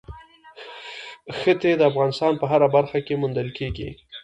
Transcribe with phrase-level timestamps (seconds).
[1.37, 3.89] ښتې د افغانستان په هره برخه کې موندل کېږي.